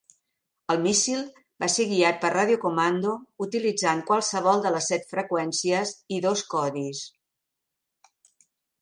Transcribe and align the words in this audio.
El 0.75 0.79
míssil 0.85 1.19
va 1.63 1.69
ser 1.73 1.85
guiat 1.91 2.17
per 2.23 2.31
radiocomando, 2.37 3.13
utilitzant 3.47 4.03
qualsevol 4.09 4.67
de 4.67 4.75
les 4.79 4.91
set 4.95 5.09
freqüències 5.15 5.95
i 6.19 6.23
dos 6.29 6.47
codis. 6.57 7.07